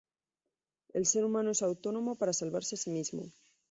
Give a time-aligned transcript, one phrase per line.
[0.95, 3.31] El ser humano es autónomo para salvarse a sí mismo.